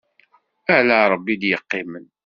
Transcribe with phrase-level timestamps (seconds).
[0.75, 2.05] Ala Ṛebbi i d-yeqqimen.